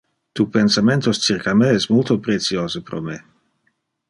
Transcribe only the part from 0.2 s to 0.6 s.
Tu